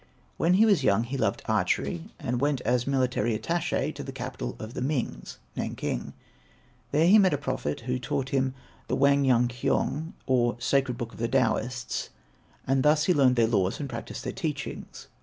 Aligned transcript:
When 0.37 0.55
he 0.55 0.65
was 0.65 0.83
young 0.83 1.03
he 1.03 1.15
loved 1.15 1.43
archery, 1.45 2.05
and 2.19 2.41
went 2.41 2.59
as 2.61 2.87
military 2.87 3.37
attaché 3.37 3.93
to 3.93 4.03
the 4.03 4.11
capital 4.11 4.55
of 4.57 4.73
the 4.73 4.81
Mings 4.81 5.37
(Nanking). 5.55 6.13
There 6.91 7.05
he 7.05 7.19
met 7.19 7.35
a 7.35 7.37
prophet 7.37 7.81
who 7.81 7.99
taught 7.99 8.29
him 8.29 8.55
the 8.87 8.95
Whang 8.95 9.23
jong 9.27 9.47
Kyong, 9.47 10.13
or 10.25 10.59
Sacred 10.59 10.97
Book 10.97 11.11
of 11.13 11.19
the 11.19 11.27
Taoists, 11.27 12.09
and 12.65 12.81
thus 12.81 13.03
he 13.03 13.13
learned 13.13 13.35
their 13.35 13.45
laws 13.45 13.79
and 13.79 13.87
practised 13.87 14.23
their 14.23 14.33
teachings. 14.33 15.07